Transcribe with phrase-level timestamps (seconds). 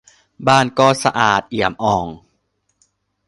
[0.47, 2.07] บ้านก็สะอาดเอี่ยมอ่อง